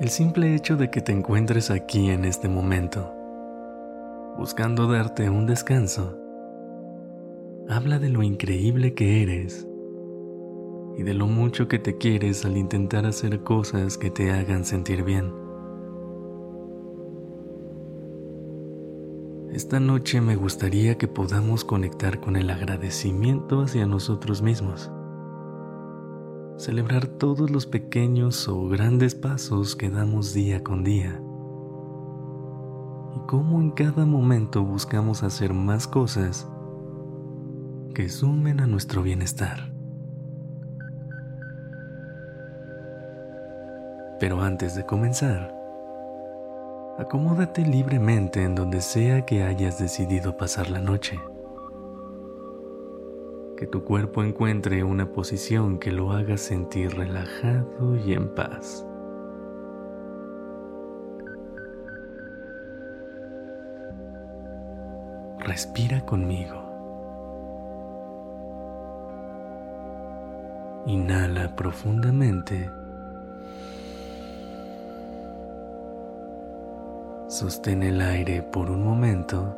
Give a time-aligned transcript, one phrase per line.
[0.00, 3.12] El simple hecho de que te encuentres aquí en este momento,
[4.38, 6.16] buscando darte un descanso,
[7.68, 9.66] habla de lo increíble que eres
[10.96, 15.02] y de lo mucho que te quieres al intentar hacer cosas que te hagan sentir
[15.02, 15.32] bien.
[19.52, 24.92] Esta noche me gustaría que podamos conectar con el agradecimiento hacia nosotros mismos
[26.58, 31.22] celebrar todos los pequeños o grandes pasos que damos día con día
[33.14, 36.48] y cómo en cada momento buscamos hacer más cosas
[37.94, 39.72] que sumen a nuestro bienestar.
[44.18, 45.54] Pero antes de comenzar,
[46.98, 51.20] acomódate libremente en donde sea que hayas decidido pasar la noche
[53.58, 58.86] que tu cuerpo encuentre una posición que lo haga sentir relajado y en paz.
[65.40, 66.54] Respira conmigo.
[70.86, 72.70] Inhala profundamente.
[77.26, 79.56] Sostén el aire por un momento.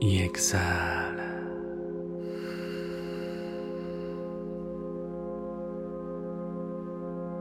[0.00, 1.40] Y exhala.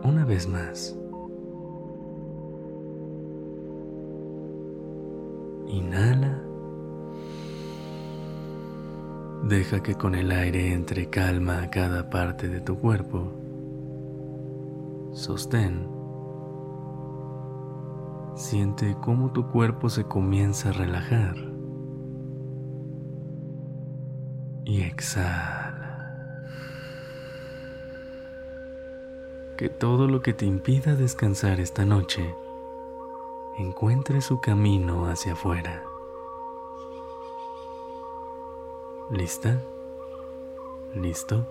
[0.04, 0.96] Una vez más.
[5.68, 6.42] Inhala.
[9.44, 13.32] Deja que con el aire entre calma a cada parte de tu cuerpo.
[15.14, 15.88] Sostén.
[18.36, 21.55] Siente cómo tu cuerpo se comienza a relajar.
[24.66, 26.12] Y exhala.
[29.58, 32.36] Que todo lo que te impida descansar esta noche
[33.58, 35.84] encuentre su camino hacia afuera.
[39.12, 39.62] ¿Lista?
[40.94, 41.46] ¿Listo?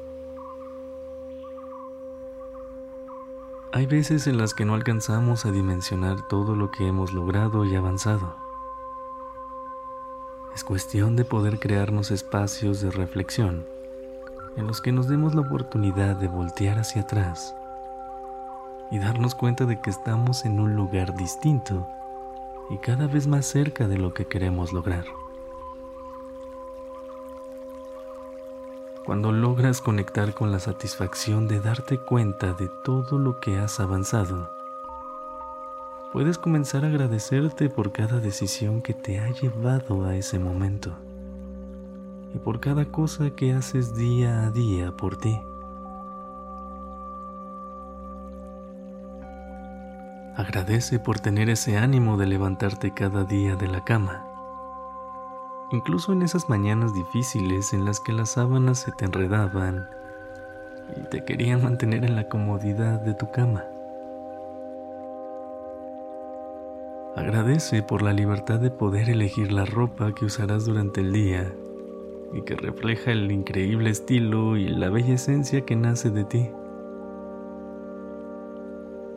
[3.72, 7.74] Hay veces en las que no alcanzamos a dimensionar todo lo que hemos logrado y
[7.74, 8.43] avanzado.
[10.54, 13.66] Es cuestión de poder crearnos espacios de reflexión
[14.56, 17.56] en los que nos demos la oportunidad de voltear hacia atrás
[18.92, 21.88] y darnos cuenta de que estamos en un lugar distinto
[22.70, 25.04] y cada vez más cerca de lo que queremos lograr.
[29.04, 34.48] Cuando logras conectar con la satisfacción de darte cuenta de todo lo que has avanzado,
[36.14, 40.92] puedes comenzar a agradecerte por cada decisión que te ha llevado a ese momento
[42.32, 45.36] y por cada cosa que haces día a día por ti.
[50.36, 54.24] Agradece por tener ese ánimo de levantarte cada día de la cama,
[55.72, 59.88] incluso en esas mañanas difíciles en las que las sábanas se te enredaban
[60.96, 63.64] y te querían mantener en la comodidad de tu cama.
[67.16, 71.54] Agradece por la libertad de poder elegir la ropa que usarás durante el día
[72.32, 76.50] y que refleja el increíble estilo y la bella esencia que nace de ti.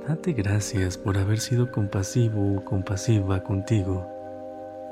[0.08, 4.08] Date gracias por haber sido compasivo o compasiva contigo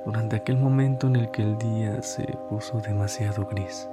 [0.03, 3.87] durante aquel momento en el que el día se puso demasiado gris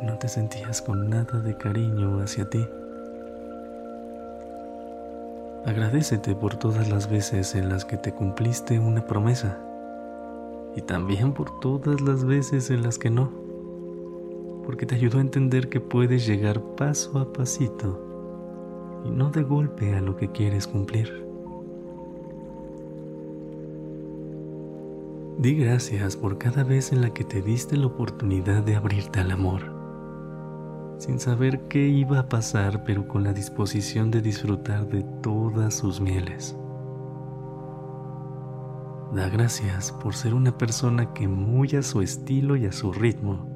[0.00, 2.66] y no te sentías con nada de cariño hacia ti.
[5.66, 9.58] Agradecete por todas las veces en las que te cumpliste una promesa.
[10.76, 13.30] Y también por todas las veces en las que no,
[14.64, 19.94] porque te ayudó a entender que puedes llegar paso a pasito y no de golpe
[19.94, 21.26] a lo que quieres cumplir.
[25.38, 29.30] Di gracias por cada vez en la que te diste la oportunidad de abrirte al
[29.32, 29.77] amor
[30.98, 36.00] sin saber qué iba a pasar, pero con la disposición de disfrutar de todas sus
[36.00, 36.56] mieles.
[39.14, 43.48] Da gracias por ser una persona que muy a su estilo y a su ritmo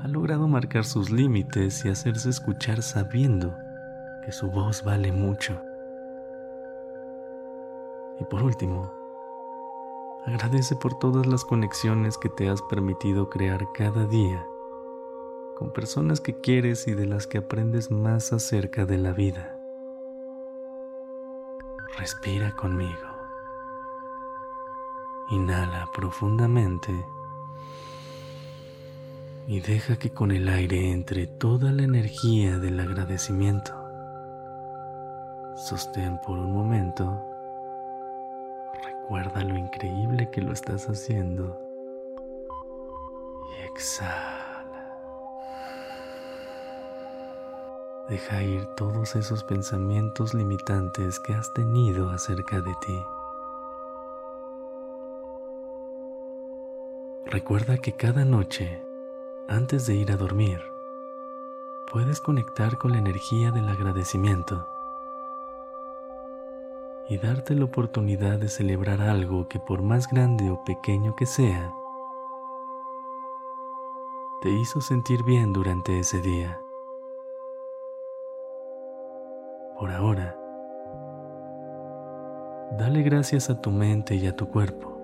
[0.00, 3.54] ha logrado marcar sus límites y hacerse escuchar sabiendo
[4.24, 5.60] que su voz vale mucho.
[8.18, 8.90] Y por último,
[10.26, 14.44] agradece por todas las conexiones que te has permitido crear cada día
[15.60, 19.58] con personas que quieres y de las que aprendes más acerca de la vida.
[21.98, 23.06] Respira conmigo.
[25.28, 26.90] Inhala profundamente
[29.46, 33.74] y deja que con el aire entre toda la energía del agradecimiento.
[35.56, 37.22] Sostén por un momento.
[38.82, 41.60] Recuerda lo increíble que lo estás haciendo.
[43.52, 44.49] Y exhala.
[48.10, 53.06] Deja ir todos esos pensamientos limitantes que has tenido acerca de ti.
[57.26, 58.84] Recuerda que cada noche,
[59.48, 60.60] antes de ir a dormir,
[61.92, 64.66] puedes conectar con la energía del agradecimiento
[67.08, 71.72] y darte la oportunidad de celebrar algo que por más grande o pequeño que sea,
[74.42, 76.60] te hizo sentir bien durante ese día.
[79.80, 80.36] Por ahora.
[82.76, 85.00] Dale gracias a tu mente y a tu cuerpo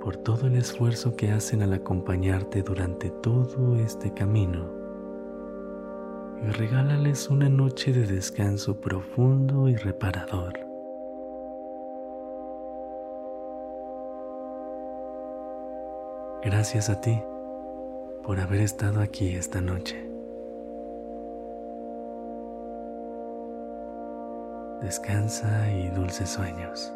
[0.00, 4.70] por todo el esfuerzo que hacen al acompañarte durante todo este camino
[6.44, 10.60] y regálales una noche de descanso profundo y reparador.
[16.44, 17.20] Gracias a ti
[18.22, 20.11] por haber estado aquí esta noche.
[24.82, 26.92] Descansa y dulces sueños.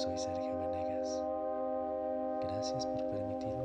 [0.00, 1.22] Soy Sergio Venegas.
[2.40, 3.59] Gracias por permitirme